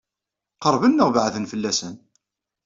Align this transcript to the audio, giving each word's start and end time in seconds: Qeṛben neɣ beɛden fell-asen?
Qeṛben 0.63 0.91
neɣ 0.97 1.09
beɛden 1.15 1.49
fell-asen? 1.51 1.95